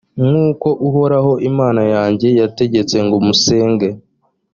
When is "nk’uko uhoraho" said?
0.27-1.31